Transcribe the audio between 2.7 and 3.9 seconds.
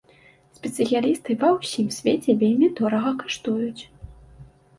дорага каштуюць.